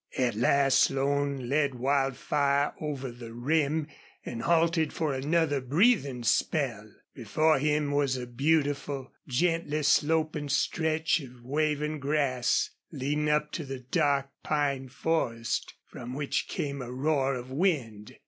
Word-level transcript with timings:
At 0.17 0.33
last 0.33 0.79
Slone 0.79 1.47
led 1.47 1.75
Wildfire 1.75 2.73
over 2.81 3.11
the 3.11 3.35
rim 3.35 3.85
and 4.25 4.41
halted 4.41 4.91
for 4.93 5.13
another 5.13 5.61
breathing 5.61 6.23
spell. 6.23 6.91
Before 7.13 7.59
him 7.59 7.91
was 7.91 8.17
a 8.17 8.25
beautiful, 8.25 9.11
gently 9.27 9.83
sloping 9.83 10.49
stretch 10.49 11.19
of 11.19 11.43
waving 11.43 11.99
grass 11.99 12.71
leading 12.91 13.29
up 13.29 13.51
to 13.51 13.63
the 13.63 13.77
dark 13.77 14.29
pine 14.41 14.89
forest 14.89 15.75
from 15.85 16.15
which 16.15 16.47
came 16.47 16.81
a 16.81 16.91
roar 16.91 17.35
of 17.35 17.51
wind. 17.51 18.17